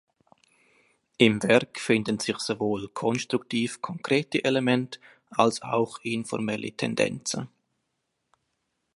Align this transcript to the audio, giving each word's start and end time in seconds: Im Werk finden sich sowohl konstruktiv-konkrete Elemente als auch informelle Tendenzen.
Im 1.19 1.43
Werk 1.43 1.79
finden 1.79 2.19
sich 2.19 2.39
sowohl 2.39 2.87
konstruktiv-konkrete 2.89 4.43
Elemente 4.43 4.99
als 5.29 5.61
auch 5.61 5.99
informelle 6.01 6.71
Tendenzen. 6.71 7.49